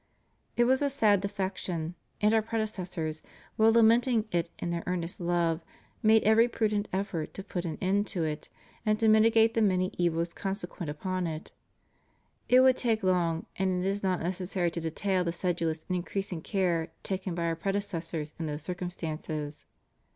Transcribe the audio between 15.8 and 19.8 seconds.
and increasing care taken by Our predecessors in those circumstances.